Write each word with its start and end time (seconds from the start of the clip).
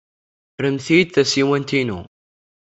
Rremt-iyi-d 0.63 1.09
tasiwant-inu. 1.11 1.99